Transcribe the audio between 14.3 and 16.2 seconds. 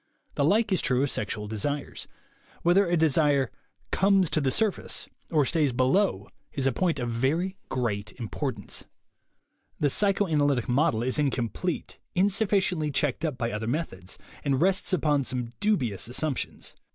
and rests upon some dubious